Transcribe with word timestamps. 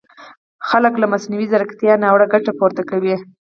خلک 0.69 0.93
له 0.99 1.07
مصنوعي 1.13 1.45
ځیرکیتا 1.51 1.93
ناوړه 2.03 2.27
ګټه 2.33 2.51
پورته 2.59 2.81
کوي! 2.89 3.15